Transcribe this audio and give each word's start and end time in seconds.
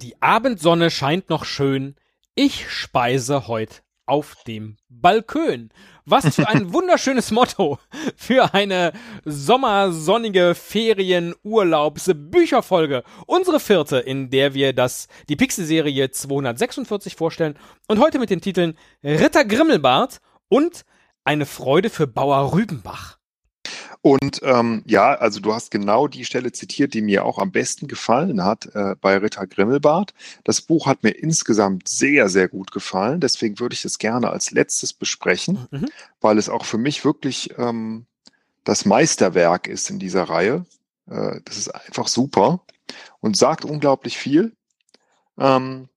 Die 0.00 0.20
Abendsonne 0.20 0.90
scheint 0.90 1.30
noch 1.30 1.44
schön. 1.44 1.96
Ich 2.34 2.70
speise 2.70 3.48
heute 3.48 3.82
auf 4.06 4.36
dem 4.46 4.76
Balkön. 4.88 5.70
Was 6.04 6.34
für 6.34 6.48
ein 6.48 6.72
wunderschönes 6.72 7.30
Motto 7.30 7.78
für 8.16 8.54
eine 8.54 8.92
sommersonnige 9.24 10.54
Ferien-Urlaubs-Bücherfolge. 10.54 13.02
Unsere 13.26 13.58
vierte, 13.58 13.98
in 13.98 14.30
der 14.30 14.54
wir 14.54 14.72
das, 14.72 15.08
die 15.28 15.36
Pixel-Serie 15.36 16.10
246 16.10 17.16
vorstellen 17.16 17.58
und 17.88 18.00
heute 18.00 18.18
mit 18.18 18.30
den 18.30 18.40
Titeln 18.40 18.78
Ritter 19.02 19.44
Grimmelbart 19.44 20.20
und 20.48 20.84
Eine 21.24 21.46
Freude 21.46 21.90
für 21.90 22.06
Bauer 22.06 22.52
Rübenbach. 22.52 23.18
Und 24.02 24.40
ähm, 24.42 24.82
ja, 24.84 25.14
also 25.14 25.38
du 25.38 25.54
hast 25.54 25.70
genau 25.70 26.08
die 26.08 26.24
Stelle 26.24 26.50
zitiert, 26.50 26.92
die 26.92 27.02
mir 27.02 27.24
auch 27.24 27.38
am 27.38 27.52
besten 27.52 27.86
gefallen 27.86 28.44
hat 28.44 28.66
äh, 28.74 28.96
bei 29.00 29.16
Ritter 29.16 29.46
Grimmelbart. 29.46 30.12
Das 30.42 30.60
Buch 30.60 30.86
hat 30.86 31.04
mir 31.04 31.10
insgesamt 31.10 31.86
sehr, 31.86 32.28
sehr 32.28 32.48
gut 32.48 32.72
gefallen. 32.72 33.20
Deswegen 33.20 33.60
würde 33.60 33.74
ich 33.74 33.84
es 33.84 33.98
gerne 33.98 34.30
als 34.30 34.50
letztes 34.50 34.92
besprechen, 34.92 35.68
mhm. 35.70 35.88
weil 36.20 36.36
es 36.36 36.48
auch 36.48 36.64
für 36.64 36.78
mich 36.78 37.04
wirklich 37.04 37.56
ähm, 37.58 38.06
das 38.64 38.84
Meisterwerk 38.84 39.68
ist 39.68 39.88
in 39.88 40.00
dieser 40.00 40.24
Reihe. 40.24 40.66
Äh, 41.08 41.40
das 41.44 41.56
ist 41.56 41.68
einfach 41.68 42.08
super 42.08 42.60
und 43.20 43.36
sagt 43.36 43.64
unglaublich 43.64 44.18
viel. 44.18 44.52
Ähm, 45.38 45.88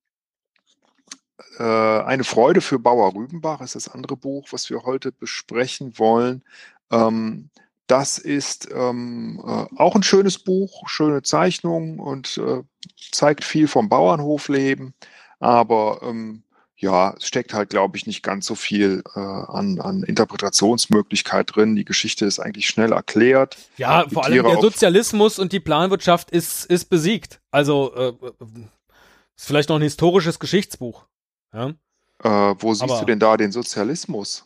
äh, 1.58 1.64
eine 1.64 2.24
Freude 2.24 2.62
für 2.62 2.78
Bauer 2.78 3.16
Rübenbach 3.16 3.62
ist 3.62 3.74
das 3.74 3.90
andere 3.90 4.16
Buch, 4.16 4.50
was 4.52 4.70
wir 4.70 4.84
heute 4.84 5.12
besprechen 5.12 5.98
wollen. 5.98 6.44
Ähm, 6.92 7.50
das 7.88 8.18
ist 8.18 8.70
ähm, 8.74 9.42
äh, 9.46 9.66
auch 9.78 9.96
ein 9.96 10.04
schönes 10.04 10.40
Buch, 10.40 10.88
schöne 10.88 11.22
Zeichnung 11.22 12.00
und 12.00 12.38
äh, 12.38 12.64
zeigt 13.12 13.44
viel 13.44 13.68
vom 13.68 13.90
Bauernhofleben. 13.90 14.94
Aber 15.40 16.00
ähm, 16.04 16.44
ja, 16.78 17.14
es 17.18 17.28
steckt 17.28 17.54
halt, 17.54 17.70
glaube 17.70 17.96
ich, 17.98 18.06
nicht 18.06 18.22
ganz 18.22 18.46
so 18.46 18.56
viel 18.56 19.04
äh, 19.16 19.20
an, 19.20 19.80
an 19.80 20.04
Interpretationsmöglichkeit 20.04 21.56
drin. 21.56 21.76
Die 21.76 21.86
Geschichte 21.86 22.26
ist 22.26 22.40
eigentlich 22.40 22.68
schnell 22.68 22.92
erklärt. 22.92 23.58
Ja, 23.78 24.06
vor 24.10 24.26
allem 24.26 24.44
der 24.44 24.60
Sozialismus 24.60 25.40
und 25.40 25.54
die 25.54 25.60
Planwirtschaft 25.60 26.32
ist, 26.32 26.66
ist 26.66 26.86
besiegt. 26.86 27.40
Also 27.52 27.94
äh, 27.96 28.14
ist 29.36 29.46
vielleicht 29.46 29.70
noch 29.70 29.78
ein 29.78 29.82
historisches 29.82 30.40
Geschichtsbuch. 30.40 31.06
Ja? 31.54 31.74
Äh, 32.24 32.56
wo 32.60 32.74
siehst 32.74 32.84
Aber 32.84 33.00
du 33.00 33.06
denn 33.06 33.20
da 33.20 33.38
den 33.38 33.52
Sozialismus? 33.52 34.46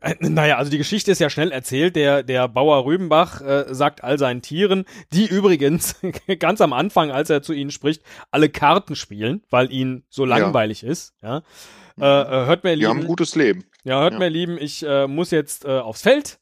Äh, 0.00 0.14
naja, 0.20 0.56
also 0.56 0.70
die 0.70 0.78
Geschichte 0.78 1.10
ist 1.10 1.18
ja 1.18 1.30
schnell 1.30 1.52
erzählt. 1.52 1.96
Der, 1.96 2.22
der 2.22 2.48
Bauer 2.48 2.84
Rübenbach 2.84 3.40
äh, 3.40 3.66
sagt 3.68 4.02
all 4.02 4.18
seinen 4.18 4.42
Tieren, 4.42 4.84
die 5.12 5.26
übrigens 5.26 5.96
ganz 6.38 6.60
am 6.60 6.72
Anfang, 6.72 7.10
als 7.10 7.30
er 7.30 7.42
zu 7.42 7.52
ihnen 7.52 7.70
spricht, 7.70 8.02
alle 8.30 8.48
Karten 8.48 8.96
spielen, 8.96 9.42
weil 9.50 9.72
ihnen 9.72 10.04
so 10.08 10.24
langweilig 10.24 10.82
ja. 10.82 10.90
ist. 10.90 11.14
Ja. 11.22 11.42
Äh, 11.98 12.04
äh, 12.04 12.46
hört 12.46 12.64
mir, 12.64 12.70
Lieben. 12.70 12.80
Die 12.80 12.86
haben 12.86 13.00
ein 13.00 13.06
gutes 13.06 13.34
Leben. 13.34 13.64
Ja, 13.84 14.00
hört 14.00 14.14
ja. 14.14 14.18
mir, 14.18 14.28
Lieben, 14.28 14.58
ich 14.58 14.82
äh, 14.82 15.06
muss 15.06 15.30
jetzt 15.30 15.64
äh, 15.64 15.78
aufs 15.78 16.02
Feld. 16.02 16.38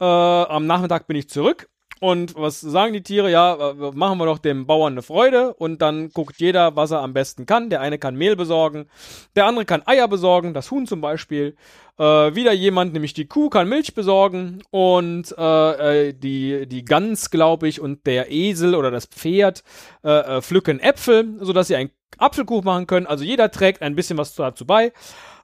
Äh, 0.00 0.04
am 0.04 0.66
Nachmittag 0.66 1.06
bin 1.06 1.16
ich 1.16 1.28
zurück. 1.28 1.68
Und 2.00 2.34
was 2.34 2.60
sagen 2.60 2.92
die 2.92 3.02
Tiere? 3.02 3.30
Ja, 3.30 3.70
äh, 3.70 3.74
machen 3.94 4.18
wir 4.18 4.26
doch 4.26 4.38
dem 4.38 4.66
Bauern 4.66 4.94
eine 4.94 5.02
Freude 5.02 5.54
und 5.54 5.80
dann 5.80 6.10
guckt 6.10 6.36
jeder, 6.38 6.76
was 6.76 6.90
er 6.90 7.00
am 7.00 7.14
besten 7.14 7.46
kann. 7.46 7.70
Der 7.70 7.80
eine 7.80 7.98
kann 7.98 8.16
Mehl 8.16 8.36
besorgen, 8.36 8.86
der 9.34 9.46
andere 9.46 9.64
kann 9.64 9.82
Eier 9.86 10.06
besorgen, 10.06 10.52
das 10.52 10.70
Huhn 10.70 10.86
zum 10.86 11.00
Beispiel. 11.00 11.56
Äh, 11.98 12.34
wieder 12.34 12.52
jemand, 12.52 12.92
nämlich 12.92 13.14
die 13.14 13.26
Kuh, 13.26 13.48
kann 13.48 13.70
Milch 13.70 13.94
besorgen 13.94 14.62
und 14.70 15.34
äh, 15.38 16.08
äh 16.08 16.12
die, 16.12 16.66
die 16.66 16.84
Gans, 16.84 17.30
glaube 17.30 17.66
ich, 17.66 17.80
und 17.80 18.06
der 18.06 18.30
Esel 18.30 18.74
oder 18.74 18.90
das 18.90 19.06
Pferd 19.06 19.64
äh, 20.04 20.10
äh, 20.10 20.42
pflücken 20.42 20.80
Äpfel, 20.80 21.36
sodass 21.40 21.68
sie 21.68 21.76
einen 21.76 21.90
Apfelkuchen 22.18 22.64
machen 22.64 22.86
können. 22.86 23.06
Also 23.06 23.24
jeder 23.24 23.50
trägt 23.50 23.80
ein 23.80 23.94
bisschen 23.94 24.18
was 24.18 24.34
dazu 24.34 24.66
bei. 24.66 24.92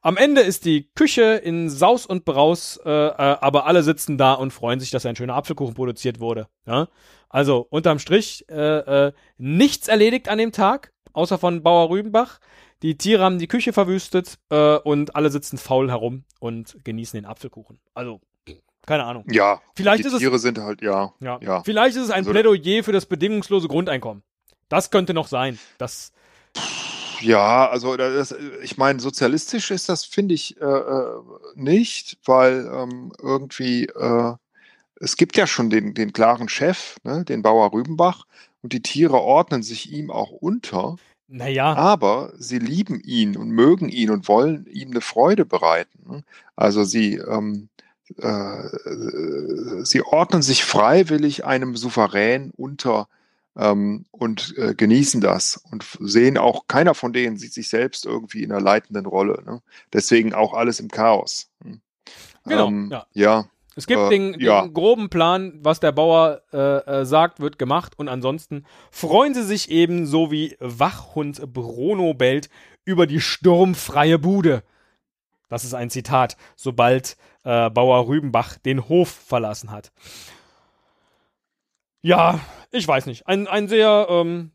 Am 0.05 0.17
Ende 0.17 0.41
ist 0.41 0.65
die 0.65 0.91
Küche 0.95 1.37
in 1.37 1.71
Saus 1.71 2.07
und 2.07 2.25
Braus, 2.25 2.79
äh, 2.85 2.91
äh, 2.91 3.13
aber 3.15 3.67
alle 3.67 3.85
sitzen 3.85 4.19
da 4.19 4.35
und 4.35 4.53
freuen 4.53 4.81
sich, 4.81 4.91
dass 4.91 5.07
ein 5.07 5.15
schöner 5.15 5.37
Apfelkuchen 5.37 5.75
produziert 5.75 6.19
wurde. 6.19 6.49
Ja? 6.67 6.89
Also 7.29 7.67
unterm 7.71 8.01
Strich 8.01 8.45
äh, 8.51 9.07
äh, 9.07 9.13
nichts 9.39 9.87
erledigt 9.87 10.29
an 10.29 10.39
dem 10.39 10.51
Tag, 10.51 10.93
außer 11.13 11.39
von 11.39 11.63
Bauer 11.63 11.89
Rübenbach. 11.89 12.41
Die 12.83 12.99
Tiere 12.99 13.23
haben 13.23 13.39
die 13.39 13.47
Küche 13.47 13.73
verwüstet 13.73 14.41
äh, 14.51 14.77
und 14.79 15.15
alle 15.15 15.31
sitzen 15.31 15.57
faul 15.57 15.89
herum 15.89 16.25
und 16.41 16.77
genießen 16.83 17.17
den 17.17 17.25
Apfelkuchen. 17.25 17.79
Also 17.95 18.21
keine 18.85 19.05
Ahnung. 19.05 19.25
Ja. 19.31 19.63
Vielleicht 19.77 20.03
die 20.03 20.09
ist 20.09 20.19
Tiere 20.19 20.41
sind 20.41 20.59
halt 20.59 20.83
ja, 20.83 21.13
ja. 21.21 21.39
Ja. 21.41 21.63
Vielleicht 21.63 21.97
ist 21.97 22.03
es 22.03 22.11
ein 22.11 22.27
also, 22.27 22.33
Plädoyer 22.33 22.83
für 22.83 22.91
das 22.91 23.07
bedingungslose 23.07 23.69
Grundeinkommen. 23.69 24.25
Das 24.69 24.91
könnte 24.91 25.15
noch 25.15 25.29
sein. 25.29 25.61
Das 25.79 26.13
ja, 27.23 27.69
also 27.69 27.97
das, 27.97 28.35
ich 28.63 28.77
meine, 28.77 29.01
sozialistisch 29.01 29.71
ist 29.71 29.89
das, 29.89 30.05
finde 30.05 30.35
ich, 30.35 30.61
äh, 30.61 30.65
äh, 30.65 31.21
nicht, 31.55 32.19
weil 32.25 32.71
ähm, 32.73 33.13
irgendwie 33.21 33.87
äh, 33.87 34.35
es 34.97 35.17
gibt 35.17 35.37
ja 35.37 35.47
schon 35.47 35.69
den, 35.69 35.95
den 35.95 36.13
klaren 36.13 36.49
Chef, 36.49 36.97
ne, 37.03 37.25
den 37.25 37.43
Bauer 37.43 37.73
Rübenbach, 37.73 38.25
und 38.63 38.73
die 38.73 38.83
Tiere 38.83 39.21
ordnen 39.21 39.63
sich 39.63 39.93
ihm 39.93 40.11
auch 40.11 40.31
unter. 40.31 40.97
Naja. 41.27 41.75
Aber 41.75 42.33
sie 42.39 42.59
lieben 42.59 43.01
ihn 43.01 43.37
und 43.37 43.51
mögen 43.51 43.89
ihn 43.89 44.11
und 44.11 44.29
wollen 44.29 44.67
ihm 44.67 44.91
eine 44.91 45.01
Freude 45.01 45.45
bereiten. 45.45 46.05
Ne? 46.07 46.25
Also 46.55 46.85
sie, 46.85 47.17
ähm, 47.17 47.69
äh, 48.19 49.85
sie 49.85 50.03
ordnen 50.03 50.43
sich 50.43 50.65
freiwillig 50.65 51.45
einem 51.45 51.77
Souverän 51.77 52.53
unter 52.57 53.09
ähm, 53.57 54.07
und 54.11 54.55
äh, 54.57 54.75
genießen 54.75 55.21
das 55.21 55.63
und 55.71 55.85
sehen 56.01 56.39
auch, 56.39 56.67
keiner 56.69 56.95
von 56.95 57.13
denen 57.13 57.37
sieht 57.37 57.53
sich 57.53 57.69
selbst 57.69 58.07
irgendwie 58.07 58.43
in 58.43 58.53
einer 58.53 58.61
leitenden 58.61 59.07
Rolle. 59.07 59.43
Ne? 59.45 59.63
Deswegen 59.93 60.35
auch 60.35 60.55
alles 60.55 60.81
im 60.81 60.89
Chaos. 60.89 61.51
Hm. 61.63 61.81
Genau, 62.45 62.69
ähm, 62.69 62.89
ja. 62.91 63.07
ja. 63.13 63.45
Es 63.75 63.87
gibt 63.87 64.01
äh, 64.01 64.09
den, 64.11 64.33
den 64.33 64.41
ja. 64.41 64.67
groben 64.67 65.09
Plan, 65.09 65.55
was 65.63 65.81
der 65.81 65.93
Bauer 65.93 66.43
äh, 66.53 66.59
äh, 66.59 67.05
sagt, 67.05 67.41
wird 67.41 67.59
gemacht 67.59 67.95
und 67.99 68.09
ansonsten 68.09 68.65
freuen 68.91 69.35
sie 69.35 69.45
sich 69.45 69.71
eben 69.71 70.07
so 70.07 70.31
wie 70.31 70.57
Wachhund 70.61 71.41
Bruno 71.53 72.15
bellt 72.15 72.51
über 72.85 73.07
die 73.07 73.21
sturmfreie 73.21 74.19
Bude. 74.19 74.63
Das 75.49 75.65
ist 75.65 75.75
ein 75.75 75.91
Zitat, 75.91 76.37
sobald 76.57 77.17
äh, 77.45 77.71
Bauer 77.71 78.09
Rübenbach 78.09 78.57
den 78.59 78.89
Hof 78.89 79.11
verlassen 79.11 79.71
hat. 79.71 79.93
Ja, 82.03 82.41
ich 82.71 82.87
weiß 82.87 83.07
nicht. 83.07 83.27
Ein, 83.27 83.47
ein 83.47 83.69
sehr, 83.69 84.07
ähm, 84.11 84.51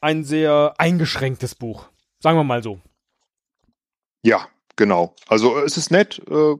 ein 0.00 0.24
sehr 0.24 0.74
eingeschränktes 0.78 1.54
Buch. 1.54 1.88
Sagen 2.18 2.38
wir 2.38 2.44
mal 2.44 2.62
so. 2.62 2.80
Ja, 4.22 4.48
genau. 4.74 5.14
Also 5.28 5.58
es 5.58 5.76
ist 5.76 5.90
nett, 5.90 6.20
äh, 6.28 6.56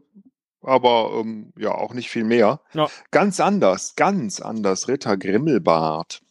aber 0.62 1.10
ähm, 1.20 1.52
ja, 1.56 1.72
auch 1.72 1.94
nicht 1.94 2.10
viel 2.10 2.24
mehr. 2.24 2.60
Ja. 2.74 2.88
Ganz 3.10 3.40
anders, 3.40 3.96
ganz 3.96 4.40
anders, 4.40 4.88
Ritter 4.88 5.16
Grimmelbart. 5.16 6.22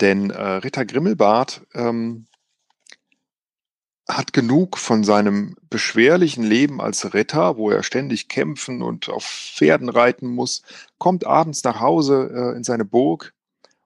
Denn 0.00 0.30
äh, 0.30 0.42
Ritter 0.42 0.84
Grimmelbart 0.84 1.62
ähm, 1.74 2.27
hat 4.08 4.32
genug 4.32 4.78
von 4.78 5.04
seinem 5.04 5.56
beschwerlichen 5.68 6.42
Leben 6.42 6.80
als 6.80 7.12
Ritter, 7.12 7.58
wo 7.58 7.70
er 7.70 7.82
ständig 7.82 8.28
kämpfen 8.28 8.82
und 8.82 9.10
auf 9.10 9.24
Pferden 9.24 9.90
reiten 9.90 10.26
muss, 10.26 10.62
kommt 10.96 11.26
abends 11.26 11.62
nach 11.62 11.80
Hause 11.80 12.30
äh, 12.34 12.56
in 12.56 12.64
seine 12.64 12.86
Burg 12.86 13.34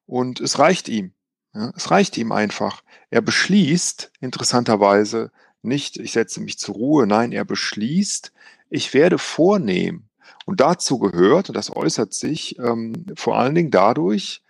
und 0.06 0.40
es 0.40 0.58
reicht 0.58 0.88
ihm. 0.88 1.12
Ja, 1.54 1.72
es 1.76 1.90
reicht 1.90 2.16
ihm 2.16 2.32
einfach. 2.32 2.82
Er 3.10 3.20
beschließt, 3.20 4.12
interessanterweise, 4.20 5.32
nicht, 5.60 5.98
ich 5.98 6.12
setze 6.12 6.40
mich 6.40 6.58
zur 6.58 6.76
Ruhe, 6.76 7.06
nein, 7.06 7.32
er 7.32 7.44
beschließt, 7.44 8.32
ich 8.70 8.94
werde 8.94 9.18
vornehmen. 9.18 10.08
Und 10.46 10.60
dazu 10.60 10.98
gehört, 10.98 11.50
und 11.50 11.56
das 11.56 11.74
äußert 11.74 12.14
sich 12.14 12.58
ähm, 12.58 13.06
vor 13.16 13.36
allen 13.36 13.54
Dingen 13.54 13.70
dadurch, 13.70 14.42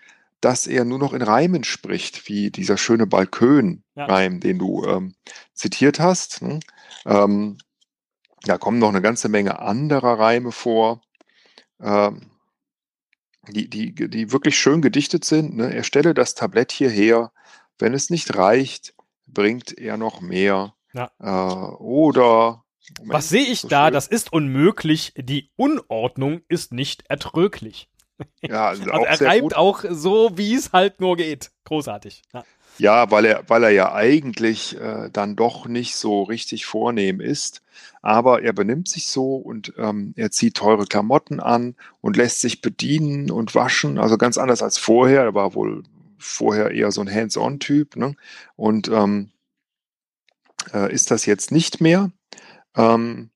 dass 0.42 0.66
er 0.66 0.84
nur 0.84 0.98
noch 0.98 1.12
in 1.12 1.22
Reimen 1.22 1.64
spricht, 1.64 2.28
wie 2.28 2.50
dieser 2.50 2.76
schöne 2.76 3.06
Balkön-Reim, 3.06 4.34
ja. 4.34 4.38
den 4.40 4.58
du 4.58 4.84
ähm, 4.84 5.14
zitiert 5.54 6.00
hast. 6.00 6.42
Ne? 6.42 6.60
Ähm, 7.06 7.58
da 8.42 8.58
kommen 8.58 8.80
noch 8.80 8.88
eine 8.88 9.00
ganze 9.00 9.28
Menge 9.28 9.60
anderer 9.60 10.18
Reime 10.18 10.50
vor, 10.50 11.00
ähm, 11.80 12.32
die, 13.48 13.70
die, 13.70 13.94
die 13.94 14.32
wirklich 14.32 14.58
schön 14.58 14.82
gedichtet 14.82 15.24
sind. 15.24 15.56
Ne? 15.56 15.72
Er 15.72 15.84
stelle 15.84 16.12
das 16.12 16.34
Tablett 16.34 16.72
hierher, 16.72 17.32
wenn 17.78 17.94
es 17.94 18.10
nicht 18.10 18.36
reicht, 18.36 18.94
bringt 19.26 19.78
er 19.78 19.96
noch 19.96 20.20
mehr. 20.20 20.74
Ja. 20.92 21.10
Äh, 21.20 21.74
oder 21.76 22.64
Moment, 22.98 23.14
Was 23.14 23.28
sehe 23.28 23.46
ich 23.46 23.60
so 23.60 23.68
da? 23.68 23.86
Schön. 23.86 23.94
Das 23.94 24.08
ist 24.08 24.32
unmöglich. 24.32 25.12
Die 25.16 25.50
Unordnung 25.56 26.42
ist 26.48 26.72
nicht 26.72 27.04
ertröglich. 27.08 27.88
Ja, 28.42 28.68
also, 28.68 28.90
also 28.90 29.24
er 29.24 29.30
reibt 29.30 29.42
gut. 29.42 29.54
auch 29.54 29.84
so, 29.88 30.32
wie 30.34 30.54
es 30.54 30.72
halt 30.72 31.00
nur 31.00 31.16
geht. 31.16 31.50
Großartig. 31.64 32.22
Ja. 32.32 32.44
Ja, 32.78 33.10
weil 33.10 33.26
er, 33.26 33.44
weil 33.48 33.64
er 33.64 33.70
ja 33.70 33.92
eigentlich 33.94 34.80
äh, 34.80 35.10
dann 35.12 35.36
doch 35.36 35.66
nicht 35.66 35.94
so 35.96 36.22
richtig 36.22 36.64
vornehm 36.64 37.20
ist. 37.20 37.62
Aber 38.00 38.42
er 38.42 38.52
benimmt 38.52 38.88
sich 38.88 39.06
so 39.06 39.36
und 39.36 39.74
ähm, 39.76 40.14
er 40.16 40.30
zieht 40.30 40.56
teure 40.56 40.86
Klamotten 40.86 41.38
an 41.40 41.76
und 42.00 42.16
lässt 42.16 42.40
sich 42.40 42.60
bedienen 42.60 43.30
und 43.30 43.54
waschen. 43.54 43.98
Also 43.98 44.16
ganz 44.18 44.38
anders 44.38 44.62
als 44.62 44.78
vorher. 44.78 45.22
Er 45.22 45.34
war 45.34 45.54
wohl 45.54 45.82
vorher 46.18 46.70
eher 46.70 46.90
so 46.90 47.00
ein 47.00 47.12
Hands-on-Typ 47.12 47.96
ne? 47.96 48.14
und 48.56 48.88
ähm, 48.88 49.30
äh, 50.72 50.92
ist 50.92 51.10
das 51.10 51.26
jetzt 51.26 51.52
nicht 51.52 51.80
mehr. 51.80 52.10
Ähm, 52.74 53.30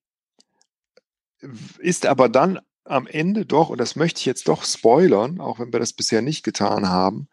ist 1.78 2.06
aber 2.06 2.28
dann 2.28 2.58
am 2.88 3.06
Ende 3.06 3.44
doch, 3.44 3.68
und 3.68 3.78
das 3.78 3.96
möchte 3.96 4.20
ich 4.20 4.26
jetzt 4.26 4.48
doch 4.48 4.64
spoilern, 4.64 5.40
auch 5.40 5.58
wenn 5.58 5.72
wir 5.72 5.80
das 5.80 5.92
bisher 5.92 6.22
nicht 6.22 6.44
getan 6.44 6.88
haben, 6.88 7.28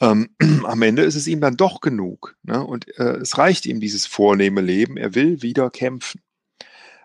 ähm, 0.00 0.30
am 0.64 0.82
Ende 0.82 1.02
ist 1.02 1.14
es 1.14 1.26
ihm 1.26 1.40
dann 1.40 1.56
doch 1.56 1.80
genug. 1.80 2.36
Ne? 2.42 2.64
Und 2.64 2.86
äh, 2.98 3.16
es 3.16 3.38
reicht 3.38 3.66
ihm 3.66 3.80
dieses 3.80 4.06
vornehme 4.06 4.60
Leben. 4.60 4.96
Er 4.96 5.14
will 5.14 5.42
wieder 5.42 5.70
kämpfen. 5.70 6.20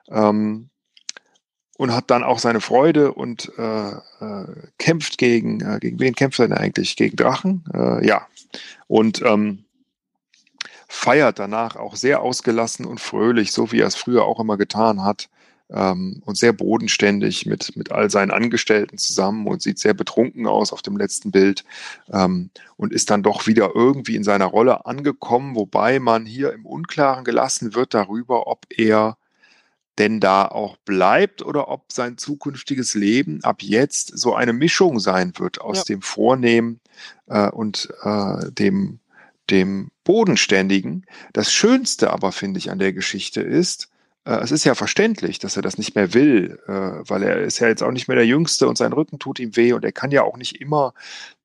Ähm, 0.10 0.70
und 1.78 1.94
hat 1.94 2.10
dann 2.10 2.24
auch 2.24 2.40
seine 2.40 2.62
Freude 2.62 3.14
und 3.14 3.52
äh, 3.58 3.90
äh, 3.90 4.46
kämpft 4.78 5.18
gegen, 5.18 5.60
äh, 5.60 5.80
gegen 5.82 6.00
wen 6.00 6.16
kämpft 6.16 6.40
er 6.40 6.48
denn 6.48 6.58
eigentlich? 6.58 6.96
Gegen 6.96 7.18
Drachen? 7.18 7.66
Äh, 7.74 8.08
ja. 8.08 8.28
Und 8.88 9.22
ähm, 9.24 9.66
feiert 10.88 11.40
danach 11.40 11.76
auch 11.76 11.98
sehr 11.98 12.22
ausgelassen 12.22 12.86
und 12.86 13.02
fröhlich, 13.02 13.52
so 13.52 13.74
wie 13.74 13.82
er 13.82 13.88
es 13.88 13.96
früher 13.96 14.24
auch 14.24 14.40
immer 14.40 14.56
getan 14.56 15.04
hat 15.04 15.28
ähm, 15.72 16.22
und 16.26 16.38
sehr 16.38 16.54
bodenständig 16.54 17.46
mit, 17.46 17.76
mit 17.76 17.92
all 17.92 18.10
seinen 18.10 18.32
Angestellten 18.32 18.98
zusammen 18.98 19.48
und 19.48 19.62
sieht 19.62 19.80
sehr 19.80 19.94
betrunken 19.94 20.48
aus 20.48 20.72
auf 20.72 20.82
dem 20.82 20.98
letzten 20.98 21.32
Bild 21.32 21.64
ähm, 22.12 22.50
und 22.78 22.94
ist 22.94 23.10
dann 23.10 23.24
doch 23.24 23.48
wieder 23.48 23.72
irgendwie 23.74 24.16
in 24.16 24.24
seiner 24.24 24.46
Rolle 24.46 24.86
angekommen, 24.86 25.56
wobei 25.56 26.00
man 26.00 26.26
hier 26.26 26.54
im 26.54 26.66
Unklaren 26.66 27.24
gelassen 27.24 27.74
wird 27.74 27.94
darüber, 27.94 28.48
ob 28.48 28.66
er 28.70 29.18
denn 29.98 30.20
da 30.20 30.46
auch 30.46 30.76
bleibt 30.78 31.42
oder 31.42 31.70
ob 31.70 31.92
sein 31.92 32.18
zukünftiges 32.18 32.96
Leben 32.96 33.44
ab 33.44 33.62
jetzt 33.62 34.18
so 34.18 34.36
eine 34.36 34.54
Mischung 34.54 35.00
sein 35.00 35.34
wird 35.38 35.62
aus 35.62 35.78
ja. 35.80 35.84
dem 35.86 36.02
Vornehmen 36.02 36.82
äh, 37.28 37.50
und 37.50 37.90
äh, 38.04 38.52
dem, 38.52 39.00
dem 39.50 39.92
Bodenständigen. 40.04 41.06
Das 41.34 41.52
Schönste 41.52 42.12
aber, 42.12 42.32
finde 42.34 42.58
ich, 42.58 42.72
an 42.72 42.80
der 42.80 42.92
Geschichte 42.92 43.42
ist, 43.42 43.90
es 44.26 44.52
ist 44.52 44.64
ja 44.64 44.76
verständlich, 44.76 45.40
dass 45.40 45.56
er 45.56 45.62
das 45.62 45.78
nicht 45.78 45.96
mehr 45.96 46.14
will, 46.14 46.60
äh, 46.68 46.72
weil 46.72 47.24
er 47.24 47.42
ist 47.42 47.60
ja 47.60 47.68
jetzt 47.68 47.84
auch 47.84 47.92
nicht 47.92 48.08
mehr 48.08 48.18
der 48.18 48.26
Jüngste 48.26 48.68
und 48.68 48.78
sein 48.78 48.94
Rücken 48.94 49.20
tut 49.20 49.40
ihm 49.40 49.56
weh 49.56 49.74
und 49.74 49.86
er 49.86 49.92
kann 49.92 50.12
ja 50.12 50.24
auch 50.24 50.38
nicht 50.38 50.60
immer 50.60 50.94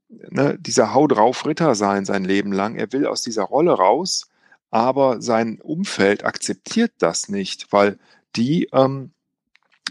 ne, 0.08 0.56
dieser 0.58 0.94
Hau 0.94 1.06
drauf 1.06 1.46
Ritter 1.46 1.74
sein 1.74 2.04
sein 2.04 2.24
Leben 2.24 2.52
lang. 2.52 2.76
Er 2.76 2.92
will 2.92 3.06
aus 3.06 3.22
dieser 3.22 3.44
Rolle 3.44 3.72
raus, 3.72 4.28
aber 4.70 5.20
sein 5.20 5.60
Umfeld 5.60 6.24
akzeptiert 6.24 6.92
das 6.98 7.28
nicht, 7.28 7.70
weil 7.70 7.98
die 8.36 8.68
ähm, 8.72 9.12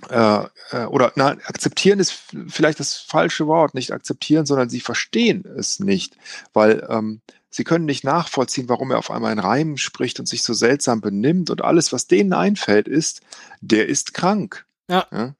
äh, 0.09 0.45
äh 0.71 0.85
oder 0.85 1.11
nein, 1.15 1.41
akzeptieren 1.45 1.99
ist 1.99 2.23
vielleicht 2.47 2.79
das 2.79 2.95
falsche 2.95 3.47
Wort, 3.47 3.75
nicht 3.75 3.91
akzeptieren, 3.91 4.45
sondern 4.45 4.69
sie 4.69 4.79
verstehen 4.79 5.45
es 5.57 5.79
nicht, 5.79 6.17
weil 6.53 6.87
ähm, 6.89 7.21
Sie 7.49 7.63
können 7.63 7.85
nicht 7.85 8.03
nachvollziehen, 8.03 8.69
warum 8.69 8.91
er 8.91 8.99
auf 8.99 9.09
einmal 9.09 9.33
in 9.33 9.39
Reimen 9.39 9.77
spricht 9.77 10.19
und 10.19 10.27
sich 10.27 10.43
so 10.43 10.53
seltsam 10.53 11.01
benimmt 11.01 11.49
und 11.49 11.63
alles, 11.63 11.91
was 11.91 12.07
denen 12.07 12.33
einfällt, 12.33 12.87
ist, 12.87 13.21
der 13.61 13.87
ist 13.87 14.13
krank. 14.13 14.65
Ja. 14.89 15.07
ja? 15.11 15.33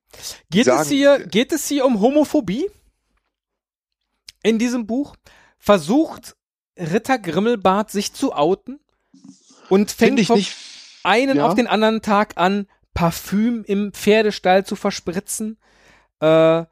Geht, 0.49 0.65
Sagen, 0.65 0.81
es 0.81 0.89
hier, 0.89 1.27
geht 1.27 1.51
es 1.51 1.67
hier 1.67 1.85
um 1.85 1.99
Homophobie? 1.99 2.69
In 4.41 4.57
diesem 4.57 4.87
Buch 4.87 5.15
versucht 5.57 6.35
Ritter 6.77 7.19
Grimmelbart 7.19 7.91
sich 7.91 8.13
zu 8.13 8.33
outen 8.33 8.79
und 9.69 9.91
fängt 9.91 10.25
vom 10.25 10.37
nicht, 10.37 10.55
einen 11.03 11.37
ja? 11.37 11.45
auf 11.45 11.55
den 11.55 11.67
anderen 11.67 12.01
Tag 12.01 12.37
an, 12.37 12.67
Parfüm 12.93 13.63
im 13.65 13.93
Pferdestall 13.93 14.65
zu 14.65 14.75
verspritzen. 14.75 15.57
Äh, 16.19 16.65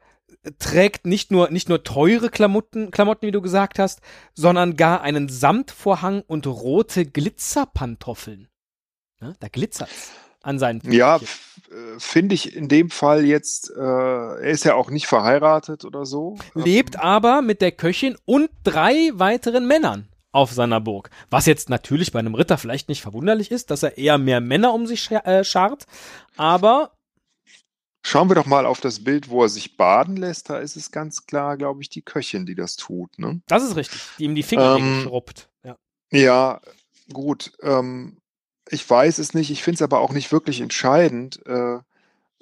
trägt 0.58 1.06
nicht 1.06 1.30
nur, 1.30 1.50
nicht 1.50 1.68
nur 1.68 1.84
teure 1.84 2.30
Klamotten, 2.30 2.90
Klamotten, 2.90 3.26
wie 3.26 3.32
du 3.32 3.42
gesagt 3.42 3.78
hast, 3.78 4.00
sondern 4.34 4.76
gar 4.76 5.00
einen 5.02 5.28
Samtvorhang 5.28 6.22
und 6.26 6.46
rote 6.46 7.06
Glitzerpantoffeln. 7.06 8.48
Ne? 9.20 9.34
Da 9.40 9.48
glitzert's 9.48 10.12
an 10.42 10.58
seinen 10.58 10.80
Füßchen. 10.80 10.98
Ja, 10.98 11.16
äh, 11.16 11.98
finde 11.98 12.34
ich 12.34 12.54
in 12.56 12.68
dem 12.68 12.90
Fall 12.90 13.24
jetzt, 13.24 13.70
äh, 13.70 13.80
er 13.80 14.40
ist 14.40 14.64
ja 14.64 14.74
auch 14.74 14.90
nicht 14.90 15.06
verheiratet 15.06 15.84
oder 15.84 16.06
so. 16.06 16.38
Lebt 16.54 16.94
ähm. 16.94 17.00
aber 17.00 17.42
mit 17.42 17.60
der 17.60 17.72
Köchin 17.72 18.16
und 18.24 18.50
drei 18.64 19.10
weiteren 19.14 19.66
Männern 19.66 20.08
auf 20.30 20.52
seiner 20.52 20.80
Burg. 20.80 21.10
Was 21.30 21.46
jetzt 21.46 21.70
natürlich 21.70 22.12
bei 22.12 22.18
einem 22.18 22.34
Ritter 22.34 22.58
vielleicht 22.58 22.88
nicht 22.88 23.02
verwunderlich 23.02 23.50
ist, 23.50 23.70
dass 23.70 23.82
er 23.82 23.98
eher 23.98 24.18
mehr 24.18 24.40
Männer 24.40 24.72
um 24.72 24.86
sich 24.86 25.10
äh, 25.10 25.42
schart, 25.42 25.84
aber 26.36 26.92
Schauen 28.08 28.30
wir 28.30 28.36
doch 28.36 28.46
mal 28.46 28.64
auf 28.64 28.80
das 28.80 29.04
Bild, 29.04 29.28
wo 29.28 29.42
er 29.42 29.50
sich 29.50 29.76
baden 29.76 30.16
lässt. 30.16 30.48
Da 30.48 30.56
ist 30.60 30.76
es 30.76 30.90
ganz 30.90 31.26
klar, 31.26 31.58
glaube 31.58 31.82
ich, 31.82 31.90
die 31.90 32.00
Köchin, 32.00 32.46
die 32.46 32.54
das 32.54 32.76
tut. 32.76 33.18
Ne? 33.18 33.42
Das 33.48 33.62
ist 33.62 33.76
richtig, 33.76 34.00
die 34.18 34.24
ihm 34.24 34.34
die 34.34 34.42
Finger 34.42 34.76
ähm, 34.78 35.02
schrubbt. 35.02 35.50
Ja, 35.62 35.76
ja 36.10 36.60
gut. 37.12 37.52
Ähm, 37.60 38.16
ich 38.70 38.88
weiß 38.88 39.18
es 39.18 39.34
nicht. 39.34 39.50
Ich 39.50 39.62
finde 39.62 39.74
es 39.74 39.82
aber 39.82 40.00
auch 40.00 40.14
nicht 40.14 40.32
wirklich 40.32 40.62
entscheidend, 40.62 41.44
äh, 41.44 41.80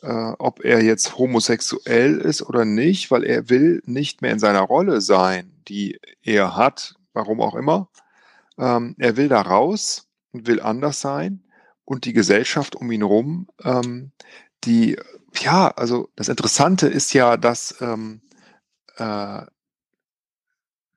äh, 0.02 0.32
ob 0.38 0.64
er 0.64 0.84
jetzt 0.84 1.18
homosexuell 1.18 2.18
ist 2.18 2.42
oder 2.42 2.64
nicht, 2.64 3.10
weil 3.10 3.24
er 3.24 3.50
will 3.50 3.82
nicht 3.86 4.22
mehr 4.22 4.30
in 4.30 4.38
seiner 4.38 4.62
Rolle 4.62 5.00
sein, 5.00 5.50
die 5.66 5.98
er 6.22 6.54
hat, 6.54 6.94
warum 7.12 7.40
auch 7.40 7.56
immer. 7.56 7.88
Ähm, 8.56 8.94
er 8.98 9.16
will 9.16 9.28
da 9.28 9.40
raus 9.40 10.06
und 10.30 10.46
will 10.46 10.60
anders 10.60 11.00
sein. 11.00 11.42
Und 11.84 12.04
die 12.04 12.12
Gesellschaft 12.12 12.74
um 12.74 12.90
ihn 12.90 13.02
herum, 13.02 13.48
ähm, 13.62 14.10
die 14.66 14.98
ja, 15.42 15.68
also 15.68 16.08
das 16.16 16.28
Interessante 16.28 16.86
ist 16.86 17.12
ja, 17.12 17.36
dass 17.36 17.76
ähm, 17.80 18.20
äh, 18.96 19.42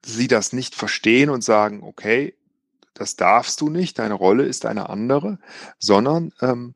sie 0.04 0.28
das 0.28 0.52
nicht 0.52 0.74
verstehen 0.74 1.30
und 1.30 1.44
sagen, 1.44 1.82
okay, 1.82 2.34
das 2.94 3.16
darfst 3.16 3.60
du 3.60 3.70
nicht, 3.70 3.98
deine 3.98 4.14
Rolle 4.14 4.44
ist 4.44 4.66
eine 4.66 4.88
andere, 4.88 5.38
sondern 5.78 6.32
ähm, 6.40 6.74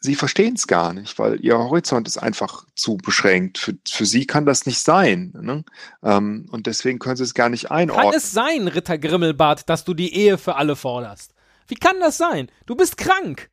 sie 0.00 0.14
verstehen 0.14 0.54
es 0.54 0.66
gar 0.66 0.92
nicht, 0.92 1.18
weil 1.18 1.44
ihr 1.44 1.58
Horizont 1.58 2.08
ist 2.08 2.18
einfach 2.18 2.64
zu 2.74 2.96
beschränkt. 2.96 3.58
Für, 3.58 3.74
für 3.86 4.06
sie 4.06 4.26
kann 4.26 4.46
das 4.46 4.66
nicht 4.66 4.80
sein. 4.80 5.32
Ne? 5.38 5.64
Ähm, 6.02 6.48
und 6.50 6.66
deswegen 6.66 6.98
können 6.98 7.16
sie 7.16 7.24
es 7.24 7.34
gar 7.34 7.48
nicht 7.48 7.70
einordnen. 7.70 8.10
Kann 8.10 8.18
es 8.18 8.32
sein, 8.32 8.68
Ritter 8.68 8.98
Grimmelbart, 8.98 9.68
dass 9.68 9.84
du 9.84 9.94
die 9.94 10.14
Ehe 10.14 10.38
für 10.38 10.56
alle 10.56 10.76
forderst? 10.76 11.34
Wie 11.68 11.76
kann 11.76 12.00
das 12.00 12.16
sein? 12.16 12.50
Du 12.66 12.74
bist 12.74 12.96
krank. 12.96 13.50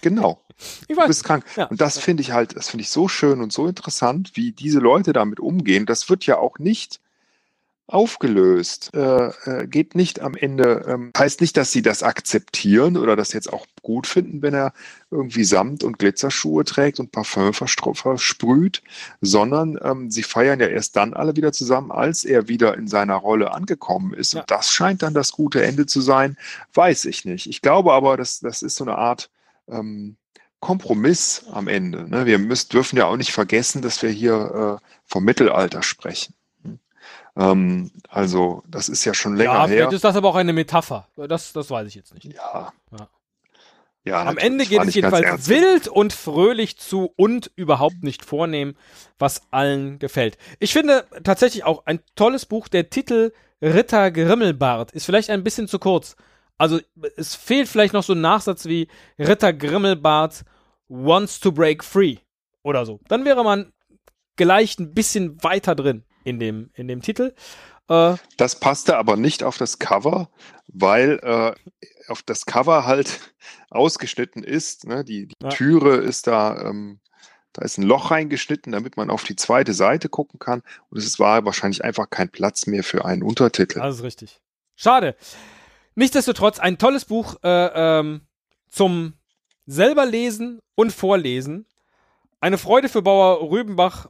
Genau. 0.00 0.42
Ich 0.88 0.96
weiß. 0.96 1.04
Du 1.04 1.08
bist 1.08 1.24
krank. 1.24 1.44
Ja. 1.56 1.66
Und 1.66 1.80
das 1.80 1.98
finde 1.98 2.22
ich 2.22 2.32
halt, 2.32 2.56
das 2.56 2.68
finde 2.68 2.82
ich 2.82 2.90
so 2.90 3.08
schön 3.08 3.40
und 3.40 3.52
so 3.52 3.66
interessant, 3.68 4.32
wie 4.34 4.52
diese 4.52 4.80
Leute 4.80 5.12
damit 5.12 5.40
umgehen. 5.40 5.86
Das 5.86 6.10
wird 6.10 6.26
ja 6.26 6.38
auch 6.38 6.58
nicht 6.58 7.00
aufgelöst, 7.88 8.90
äh, 8.92 9.28
äh, 9.28 9.66
geht 9.66 9.94
nicht 9.94 10.20
am 10.20 10.34
Ende, 10.34 10.84
ähm, 10.86 11.10
heißt 11.16 11.40
nicht, 11.40 11.56
dass 11.56 11.72
sie 11.72 11.80
das 11.80 12.02
akzeptieren 12.02 12.98
oder 12.98 13.16
das 13.16 13.32
jetzt 13.32 13.50
auch 13.50 13.64
gut 13.80 14.06
finden, 14.06 14.42
wenn 14.42 14.52
er 14.52 14.74
irgendwie 15.10 15.44
Samt 15.44 15.82
und 15.82 15.98
Glitzerschuhe 15.98 16.64
trägt 16.64 17.00
und 17.00 17.12
Parfum 17.12 17.54
versprüht, 17.54 18.82
sondern 19.22 19.78
ähm, 19.82 20.10
sie 20.10 20.22
feiern 20.22 20.60
ja 20.60 20.66
erst 20.66 20.96
dann 20.96 21.14
alle 21.14 21.34
wieder 21.36 21.52
zusammen, 21.52 21.90
als 21.90 22.24
er 22.24 22.46
wieder 22.48 22.76
in 22.76 22.88
seiner 22.88 23.16
Rolle 23.16 23.52
angekommen 23.52 24.12
ist. 24.12 24.34
Ja. 24.34 24.40
Und 24.40 24.50
das 24.50 24.70
scheint 24.70 25.02
dann 25.02 25.14
das 25.14 25.32
gute 25.32 25.64
Ende 25.64 25.86
zu 25.86 26.02
sein, 26.02 26.36
weiß 26.74 27.06
ich 27.06 27.24
nicht. 27.24 27.46
Ich 27.46 27.62
glaube 27.62 27.94
aber, 27.94 28.18
dass 28.18 28.40
das 28.40 28.60
ist 28.60 28.76
so 28.76 28.84
eine 28.84 28.98
Art 28.98 29.30
ähm, 29.70 30.16
Kompromiss 30.60 31.44
am 31.52 31.68
Ende. 31.68 32.08
Ne? 32.08 32.26
Wir 32.26 32.38
müssen, 32.38 32.70
dürfen 32.70 32.96
ja 32.96 33.06
auch 33.06 33.16
nicht 33.16 33.32
vergessen, 33.32 33.80
dass 33.82 34.02
wir 34.02 34.10
hier 34.10 34.78
äh, 34.80 34.84
vom 35.04 35.24
Mittelalter 35.24 35.82
sprechen. 35.82 36.34
Hm? 36.62 36.78
Ähm, 37.36 37.90
also, 38.08 38.62
das 38.66 38.88
ist 38.88 39.04
ja 39.04 39.14
schon 39.14 39.36
länger 39.36 39.52
ja, 39.52 39.66
her. 39.66 39.68
Vielleicht 39.68 39.92
ist 39.92 40.04
das 40.04 40.16
aber 40.16 40.28
auch 40.28 40.34
eine 40.34 40.52
Metapher. 40.52 41.08
Das, 41.16 41.52
das 41.52 41.70
weiß 41.70 41.86
ich 41.86 41.94
jetzt 41.94 42.12
nicht. 42.12 42.24
Ja. 42.24 42.72
ja. 42.90 43.08
ja 44.04 44.24
Am 44.24 44.36
Ende 44.36 44.66
geht 44.66 44.82
es 44.82 44.94
jedenfalls 44.94 45.48
wild 45.48 45.86
und 45.86 46.12
fröhlich 46.12 46.76
zu 46.76 47.12
und 47.16 47.52
überhaupt 47.54 48.02
nicht 48.02 48.24
vornehm, 48.24 48.74
was 49.16 49.42
allen 49.52 50.00
gefällt. 50.00 50.38
Ich 50.58 50.72
finde 50.72 51.06
tatsächlich 51.22 51.62
auch 51.62 51.86
ein 51.86 52.00
tolles 52.16 52.46
Buch. 52.46 52.66
Der 52.66 52.90
Titel 52.90 53.32
Ritter 53.62 54.10
Grimmelbart 54.10 54.90
ist 54.90 55.06
vielleicht 55.06 55.30
ein 55.30 55.44
bisschen 55.44 55.68
zu 55.68 55.78
kurz. 55.78 56.16
Also 56.58 56.80
es 57.16 57.36
fehlt 57.36 57.68
vielleicht 57.68 57.94
noch 57.94 58.02
so 58.02 58.12
ein 58.12 58.20
Nachsatz 58.20 58.66
wie 58.66 58.88
Ritter 59.18 59.52
Grimmelbart 59.52 60.44
wants 60.88 61.38
to 61.38 61.52
break 61.52 61.84
free 61.84 62.16
oder 62.62 62.84
so. 62.84 63.00
Dann 63.08 63.24
wäre 63.24 63.44
man 63.44 63.72
gleich 64.36 64.78
ein 64.78 64.92
bisschen 64.92 65.42
weiter 65.42 65.74
drin 65.74 66.04
in 66.24 66.40
dem, 66.40 66.70
in 66.74 66.88
dem 66.88 67.00
Titel. 67.00 67.34
Äh, 67.88 68.16
das 68.36 68.58
passte 68.58 68.96
aber 68.96 69.16
nicht 69.16 69.42
auf 69.42 69.56
das 69.56 69.78
Cover, 69.78 70.30
weil 70.66 71.20
äh, 71.22 71.54
auf 72.08 72.22
das 72.22 72.46
Cover 72.46 72.86
halt 72.86 73.20
ausgeschnitten 73.70 74.42
ist. 74.42 74.86
Ne? 74.86 75.04
Die, 75.04 75.28
die 75.28 75.34
ja. 75.42 75.48
Türe 75.50 75.96
ist 75.96 76.26
da, 76.26 76.60
ähm, 76.62 77.00
da 77.52 77.62
ist 77.62 77.78
ein 77.78 77.84
Loch 77.84 78.10
reingeschnitten, 78.10 78.72
damit 78.72 78.96
man 78.96 79.10
auf 79.10 79.24
die 79.24 79.36
zweite 79.36 79.74
Seite 79.74 80.08
gucken 80.08 80.38
kann. 80.38 80.62
Und 80.90 80.98
es 80.98 81.18
war 81.18 81.44
wahrscheinlich 81.44 81.84
einfach 81.84 82.10
kein 82.10 82.30
Platz 82.30 82.66
mehr 82.66 82.84
für 82.84 83.04
einen 83.04 83.22
Untertitel. 83.22 83.80
Das 83.80 83.96
ist 83.96 84.02
richtig. 84.02 84.40
Schade. 84.76 85.16
Nichtsdestotrotz 85.98 86.60
ein 86.60 86.78
tolles 86.78 87.06
Buch 87.06 87.34
äh, 87.42 87.48
ähm, 87.98 88.20
zum 88.68 89.14
selber 89.66 90.06
lesen 90.06 90.60
und 90.76 90.92
vorlesen. 90.92 91.66
Eine 92.38 92.56
Freude 92.56 92.88
für 92.88 93.02
Bauer 93.02 93.50
Rübenbach. 93.50 94.08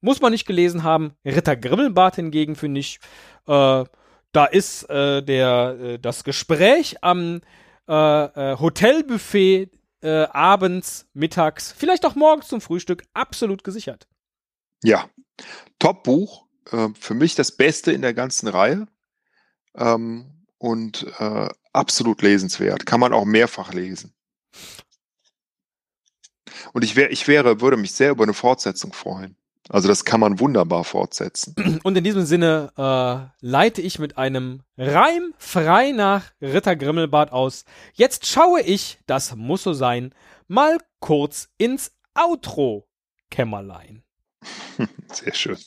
Muss 0.00 0.20
man 0.20 0.30
nicht 0.30 0.46
gelesen 0.46 0.84
haben. 0.84 1.16
Ritter 1.24 1.56
Grimmelbart 1.56 2.14
hingegen 2.14 2.54
finde 2.54 2.78
ich, 2.78 3.00
äh, 3.48 3.84
da 4.30 4.44
ist 4.44 4.88
äh, 4.88 5.20
der, 5.20 5.76
äh, 5.80 5.98
das 5.98 6.22
Gespräch 6.22 7.02
am 7.02 7.40
äh, 7.88 7.92
äh, 7.92 8.58
Hotelbuffet 8.58 9.70
abends, 10.06 11.08
mittags, 11.14 11.72
vielleicht 11.72 12.04
auch 12.04 12.14
morgens 12.14 12.48
zum 12.48 12.60
Frühstück 12.60 13.04
absolut 13.14 13.64
gesichert. 13.64 14.06
Ja, 14.82 15.08
Top-Buch. 15.78 16.44
Für 16.66 17.14
mich 17.14 17.34
das 17.36 17.52
Beste 17.52 17.90
in 17.90 18.02
der 18.02 18.12
ganzen 18.12 18.48
Reihe. 18.48 18.86
Ähm, 19.74 20.43
und 20.64 21.06
äh, 21.18 21.48
absolut 21.74 22.22
lesenswert. 22.22 22.86
Kann 22.86 22.98
man 22.98 23.12
auch 23.12 23.26
mehrfach 23.26 23.74
lesen. 23.74 24.14
Und 26.72 26.84
ich, 26.84 26.96
wär, 26.96 27.12
ich 27.12 27.28
wäre, 27.28 27.60
würde 27.60 27.76
mich 27.76 27.92
sehr 27.92 28.10
über 28.12 28.24
eine 28.24 28.32
Fortsetzung 28.32 28.94
freuen. 28.94 29.36
Also 29.68 29.88
das 29.88 30.06
kann 30.06 30.20
man 30.20 30.40
wunderbar 30.40 30.84
fortsetzen. 30.84 31.54
Und 31.82 31.98
in 31.98 32.04
diesem 32.04 32.24
Sinne 32.24 32.72
äh, 32.78 33.46
leite 33.46 33.82
ich 33.82 33.98
mit 33.98 34.16
einem 34.16 34.62
Reim 34.78 35.34
frei 35.36 35.92
nach 35.92 36.32
Ritter 36.40 36.76
Grimmelbart 36.76 37.30
aus. 37.30 37.66
Jetzt 37.92 38.26
schaue 38.26 38.62
ich, 38.62 38.98
das 39.06 39.36
muss 39.36 39.64
so 39.64 39.74
sein, 39.74 40.14
mal 40.48 40.78
kurz 41.00 41.50
ins 41.58 41.92
Outro-Kämmerlein. 42.14 44.02
Sehr 45.12 45.34
schön. 45.34 45.58